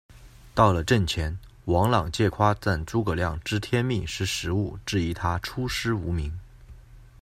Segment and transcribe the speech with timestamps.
[0.55, 6.35] 到了阵前，王朗借夸赞诸葛亮“知天命、识时务”，质疑他出师无名。